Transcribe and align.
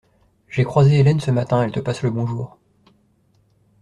J'ai 0.49 0.63
croisé 0.63 0.95
Hélène 0.97 1.19
ce 1.19 1.29
matin, 1.29 1.61
elle 1.61 1.71
te 1.71 1.79
passe 1.79 2.01
le 2.01 2.09
bonjour. 2.09 2.57